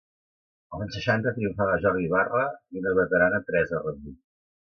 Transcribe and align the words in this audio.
Als 0.77 0.85
anys 0.85 0.95
seixanta 0.97 1.33
triomfava 1.35 1.75
Jordi 1.83 2.09
Barre 2.15 2.41
i 2.75 2.83
una 2.83 2.95
veterana 3.01 3.43
Teresa 3.51 3.85
Rebull. 3.87 4.19